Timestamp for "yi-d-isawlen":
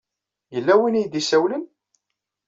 1.03-1.63